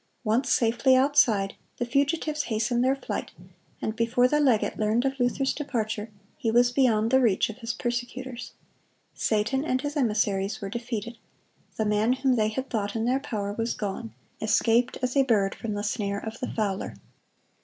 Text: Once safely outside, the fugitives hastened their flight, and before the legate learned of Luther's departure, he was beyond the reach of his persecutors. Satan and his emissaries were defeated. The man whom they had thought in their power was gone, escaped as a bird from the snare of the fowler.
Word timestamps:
Once 0.23 0.51
safely 0.51 0.95
outside, 0.95 1.53
the 1.77 1.85
fugitives 1.85 2.45
hastened 2.45 2.83
their 2.83 2.95
flight, 2.95 3.29
and 3.83 3.95
before 3.95 4.27
the 4.27 4.39
legate 4.39 4.79
learned 4.79 5.05
of 5.05 5.19
Luther's 5.19 5.53
departure, 5.53 6.09
he 6.39 6.49
was 6.49 6.71
beyond 6.71 7.11
the 7.11 7.19
reach 7.21 7.51
of 7.51 7.57
his 7.59 7.71
persecutors. 7.71 8.53
Satan 9.13 9.63
and 9.63 9.79
his 9.81 9.95
emissaries 9.95 10.59
were 10.59 10.69
defeated. 10.69 11.19
The 11.77 11.85
man 11.85 12.13
whom 12.13 12.33
they 12.35 12.49
had 12.49 12.67
thought 12.67 12.95
in 12.95 13.05
their 13.05 13.19
power 13.19 13.53
was 13.53 13.75
gone, 13.75 14.11
escaped 14.41 14.97
as 15.03 15.15
a 15.15 15.21
bird 15.21 15.53
from 15.53 15.75
the 15.75 15.83
snare 15.83 16.17
of 16.17 16.39
the 16.39 16.47
fowler. 16.51 16.95